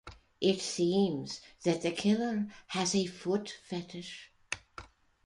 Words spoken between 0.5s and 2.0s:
seems that the